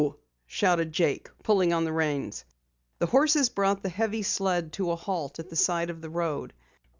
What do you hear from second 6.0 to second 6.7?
the road.